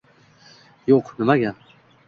Yoʻq, 0.93 1.13
nimaga? 1.21 1.55